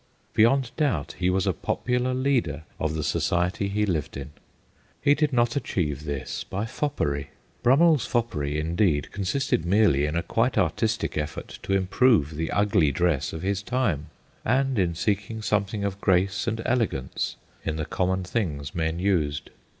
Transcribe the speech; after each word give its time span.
Beyond 0.33 0.71
doubt 0.77 1.13
he 1.19 1.29
was 1.29 1.45
a 1.45 1.53
popular 1.53 2.15
leader 2.15 2.63
of 2.79 2.95
the 2.95 3.03
society 3.03 3.67
he 3.67 3.85
lived 3.85 4.17
in. 4.17 4.31
He 4.99 5.13
did 5.13 5.31
not 5.31 5.55
achieve 5.55 6.05
this 6.05 6.43
by 6.43 6.65
foppery. 6.65 7.27
Brummeirs 7.61 8.07
foppery, 8.07 8.57
indeed, 8.59 9.11
consisted 9.11 9.63
merely 9.63 10.07
in 10.07 10.15
a 10.15 10.23
quite 10.23 10.57
artistic 10.57 11.19
effort 11.19 11.59
to 11.61 11.73
improve 11.75 12.31
the 12.31 12.49
ugly 12.49 12.91
dress 12.91 13.31
of 13.31 13.43
Ms 13.43 13.61
time, 13.61 14.07
and 14.43 14.79
in 14.79 14.95
seeking 14.95 15.43
something 15.43 15.83
of 15.83 16.01
grace 16.01 16.47
and 16.47 16.63
elegance 16.65 17.35
in 17.63 17.75
the 17.75 17.85
common 17.85 18.23
things 18.23 18.73
men 18.73 18.97
used. 18.97 19.51